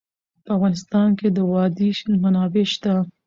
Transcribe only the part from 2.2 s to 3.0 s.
منابع شته.